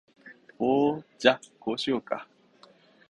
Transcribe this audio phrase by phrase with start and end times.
[0.57, 2.27] ほーじゃ、こうしようか？